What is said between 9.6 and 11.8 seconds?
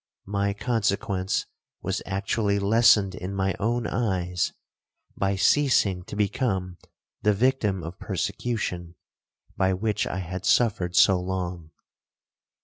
which I had suffered so long.